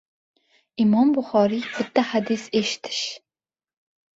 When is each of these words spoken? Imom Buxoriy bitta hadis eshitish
Imom 0.85 1.11
Buxoriy 1.17 1.61
bitta 1.75 2.05
hadis 2.13 2.49
eshitish 2.61 3.07